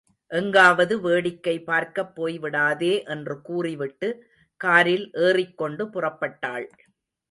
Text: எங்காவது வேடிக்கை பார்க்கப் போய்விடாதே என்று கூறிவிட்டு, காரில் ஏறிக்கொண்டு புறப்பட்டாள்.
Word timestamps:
எங்காவது 0.31 0.99
வேடிக்கை 1.01 1.53
பார்க்கப் 1.63 2.13
போய்விடாதே 2.15 3.05
என்று 3.05 3.41
கூறிவிட்டு, 3.41 4.09
காரில் 4.61 5.09
ஏறிக்கொண்டு 5.13 5.85
புறப்பட்டாள். 5.85 6.67